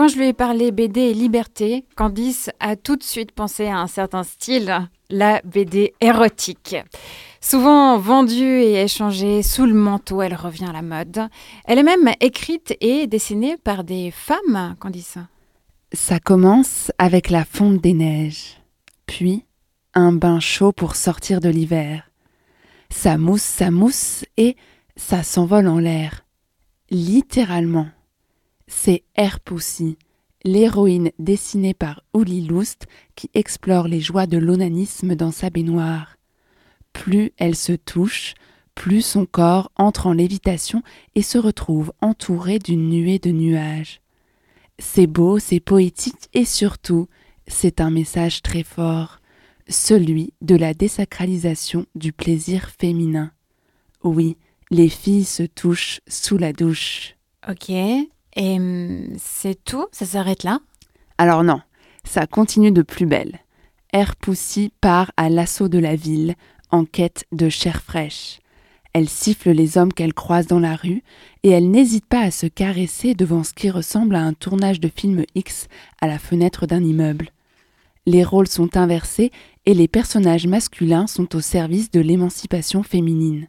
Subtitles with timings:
[0.00, 3.78] Quand je lui ai parlé BD et liberté, Candice a tout de suite pensé à
[3.78, 6.76] un certain style, la BD érotique.
[7.40, 11.28] Souvent vendue et échangée sous le manteau, elle revient à la mode.
[11.64, 15.18] Elle est même écrite et dessinée par des femmes, Candice.
[15.92, 18.58] Ça commence avec la fonte des neiges,
[19.06, 19.44] puis
[19.92, 22.10] un bain chaud pour sortir de l'hiver.
[22.90, 24.56] Ça mousse, ça mousse et
[25.00, 26.24] ça s'envole en l'air.
[26.90, 27.88] Littéralement.
[28.68, 29.96] C'est Air Pussy,
[30.44, 32.86] l'héroïne dessinée par Uli Lust
[33.16, 36.16] qui explore les joies de l'onanisme dans sa baignoire.
[36.92, 38.34] Plus elle se touche,
[38.76, 40.82] plus son corps entre en lévitation
[41.16, 44.02] et se retrouve entouré d'une nuée de nuages.
[44.78, 47.08] C'est beau, c'est poétique et surtout,
[47.48, 49.18] c'est un message très fort,
[49.66, 53.32] celui de la désacralisation du plaisir féminin.
[54.04, 54.36] Oui,
[54.70, 57.16] les filles se touchent sous la douche.
[57.48, 58.06] Ok, et
[58.36, 59.86] hum, c'est tout?
[59.92, 60.60] Ça s'arrête là?
[61.18, 61.60] Alors non,
[62.04, 63.40] ça continue de plus belle.
[63.92, 66.34] Air Poussy part à l'assaut de la ville
[66.70, 68.38] en quête de chair fraîche.
[68.92, 71.02] Elle siffle les hommes qu'elle croise dans la rue
[71.42, 74.88] et elle n'hésite pas à se caresser devant ce qui ressemble à un tournage de
[74.88, 75.68] film X
[76.00, 77.30] à la fenêtre d'un immeuble.
[78.06, 79.30] Les rôles sont inversés
[79.66, 83.48] et les personnages masculins sont au service de l'émancipation féminine.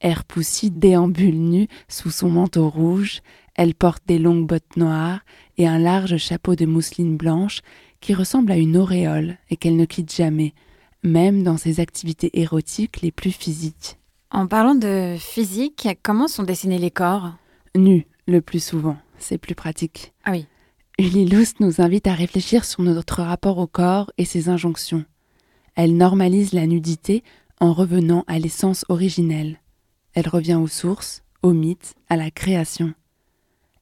[0.00, 3.20] Air Poussy déambule nue sous son manteau rouge,
[3.54, 5.20] elle porte des longues bottes noires
[5.56, 7.60] et un large chapeau de mousseline blanche
[8.00, 10.54] qui ressemble à une auréole et qu'elle ne quitte jamais,
[11.02, 13.96] même dans ses activités érotiques les plus physiques.
[14.30, 17.32] En parlant de physique, comment sont dessinés les corps?
[17.74, 20.12] Nus, le plus souvent, c'est plus pratique.
[20.24, 20.46] Ah oui.
[21.00, 25.04] Lust nous invite à réfléchir sur notre rapport au corps et ses injonctions.
[25.74, 27.22] Elle normalise la nudité
[27.60, 29.58] en revenant à l'essence originelle.
[30.18, 32.92] Elle revient aux sources, aux mythes, à la création.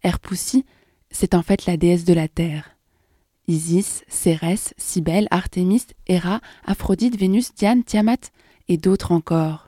[0.02, 0.64] Erpoussi,
[1.10, 2.76] c'est en fait la déesse de la terre.
[3.48, 8.30] Isis, Cérès, Cybèle, Artémis, Héra, Aphrodite, Vénus, Diane, Tiamat
[8.68, 9.66] et d'autres encore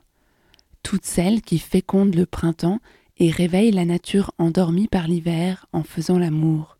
[0.82, 2.80] toutes celles qui fécondent le printemps
[3.18, 6.78] et réveillent la nature endormie par l'hiver en faisant l'amour,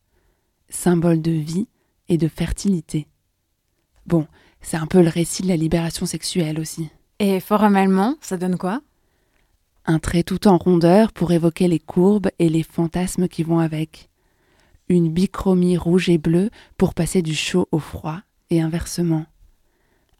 [0.71, 1.69] symbole de vie
[2.09, 3.07] et de fertilité.
[4.07, 4.27] Bon,
[4.63, 6.89] c'est un peu le récit de la libération sexuelle aussi.
[7.19, 8.81] Et formellement, ça donne quoi?
[9.91, 14.11] Un trait tout en rondeur pour évoquer les courbes et les fantasmes qui vont avec.
[14.91, 19.25] Une bichromie rouge et bleue pour passer du chaud au froid et inversement.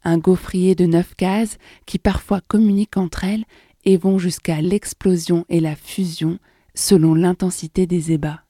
[0.03, 3.45] Un gaufrier de neuf cases qui parfois communiquent entre elles
[3.85, 6.39] et vont jusqu'à l'explosion et la fusion
[6.73, 8.41] selon l'intensité des ébats.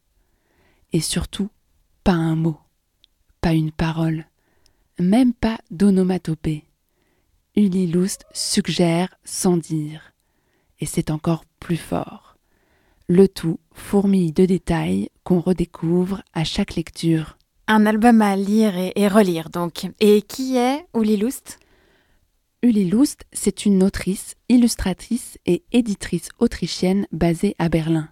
[0.93, 1.49] Et surtout,
[2.05, 2.59] pas un mot,
[3.41, 4.25] pas une parole,
[4.99, 6.63] même pas d'onomatopée.
[7.57, 10.13] Lust suggère sans dire.
[10.79, 12.37] Et c'est encore plus fort.
[13.07, 17.37] Le tout fourmille de détails qu'on redécouvre à chaque lecture.
[17.67, 19.87] Un album à lire et, relire donc.
[19.99, 21.59] Et qui est Lust?
[22.61, 28.09] Uli Lust, c'est une autrice, illustratrice et éditrice autrichienne basée à Berlin.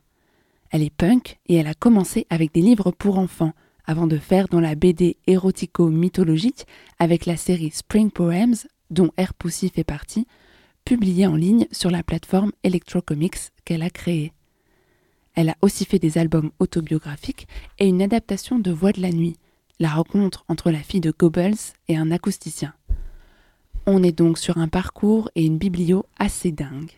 [0.71, 3.53] Elle est punk et elle a commencé avec des livres pour enfants,
[3.85, 6.65] avant de faire dans la BD érotico-mythologique
[6.99, 8.55] avec la série Spring Poems,
[8.89, 10.27] dont Air Pussy fait partie,
[10.87, 14.31] publiée en ligne sur la plateforme Electrocomics qu'elle a créée.
[15.35, 17.45] Elle a aussi fait des albums autobiographiques
[17.77, 19.35] et une adaptation de Voix de la nuit,
[19.81, 21.57] la rencontre entre la fille de Goebbels
[21.89, 22.73] et un acousticien.
[23.85, 26.93] On est donc sur un parcours et une biblio assez dingue.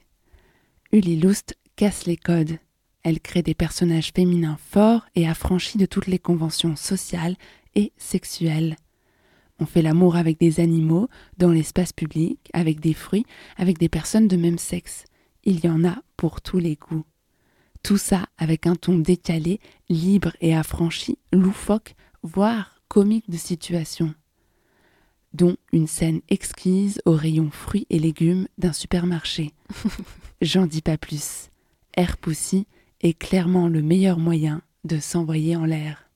[0.91, 2.59] Uli Lust casse les codes.
[3.01, 7.37] Elle crée des personnages féminins forts et affranchis de toutes les conventions sociales
[7.73, 8.75] et sexuelles.
[9.59, 13.25] On fait l'amour avec des animaux, dans l'espace public, avec des fruits,
[13.57, 15.05] avec des personnes de même sexe.
[15.43, 17.05] Il y en a pour tous les goûts.
[17.83, 19.59] Tout ça avec un ton décalé,
[19.89, 24.13] libre et affranchi, loufoque, voire comique de situation
[25.33, 29.53] dont une scène exquise au rayon fruits et légumes d'un supermarché.
[30.41, 31.49] J'en dis pas plus.
[31.95, 32.67] Air Poussy
[33.01, 36.08] est clairement le meilleur moyen de s'envoyer en l'air.